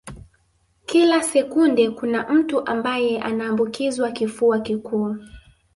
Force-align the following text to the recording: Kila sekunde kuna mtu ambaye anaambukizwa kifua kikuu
Kila 0.85 1.21
sekunde 1.23 1.89
kuna 1.89 2.29
mtu 2.29 2.65
ambaye 2.67 3.19
anaambukizwa 3.21 4.11
kifua 4.11 4.59
kikuu 4.59 5.15